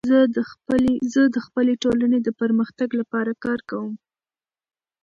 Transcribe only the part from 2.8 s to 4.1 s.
لپاره کار کوم.